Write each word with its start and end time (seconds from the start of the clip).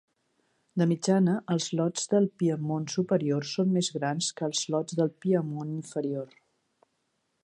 De 0.81 0.85
mitjana, 0.91 1.35
els 1.55 1.67
lots 1.79 2.09
del 2.13 2.25
Piedmont 2.43 2.87
superior 2.95 3.45
són 3.51 3.71
més 3.77 3.91
grans 4.01 4.31
que 4.39 4.47
els 4.51 4.63
lots 4.77 5.01
del 5.01 5.13
Piedmont 5.27 5.79
inferior. 5.81 6.35